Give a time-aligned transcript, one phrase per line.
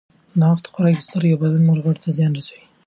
[0.39, 2.63] ناوخته خوراک د سترګو او بدن نورو غړو ته زیان رسوي.